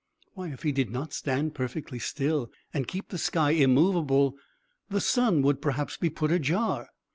Why, 0.33 0.47
if 0.49 0.63
he 0.63 0.71
did 0.71 0.89
not 0.89 1.13
stand 1.13 1.53
perfectly 1.53 1.99
still, 1.99 2.49
and 2.73 2.87
keep 2.87 3.09
the 3.09 3.19
sky 3.19 3.51
immovable, 3.51 4.35
the 4.89 4.99
sun 4.99 5.43
would 5.43 5.61
perhaps 5.61 5.95
be 5.95 6.09
put 6.09 6.31
ajar! 6.31 6.89